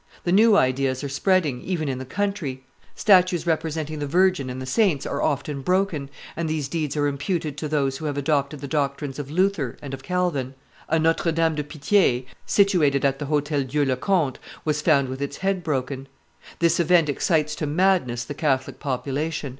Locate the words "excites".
17.07-17.53